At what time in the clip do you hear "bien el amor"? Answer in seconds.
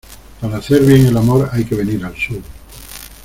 0.81-1.47